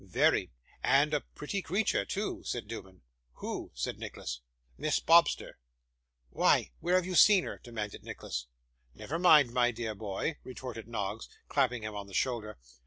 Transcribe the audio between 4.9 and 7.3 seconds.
Bobster.' 'Why, where have you